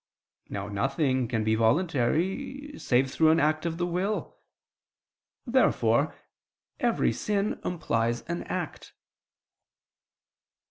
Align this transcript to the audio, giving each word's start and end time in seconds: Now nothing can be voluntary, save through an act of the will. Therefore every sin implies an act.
Now 0.49 0.67
nothing 0.67 1.27
can 1.27 1.43
be 1.43 1.53
voluntary, 1.53 2.73
save 2.79 3.11
through 3.11 3.29
an 3.29 3.39
act 3.39 3.67
of 3.67 3.77
the 3.77 3.85
will. 3.85 4.35
Therefore 5.45 6.15
every 6.79 7.13
sin 7.13 7.61
implies 7.63 8.21
an 8.21 8.41
act. 8.45 8.95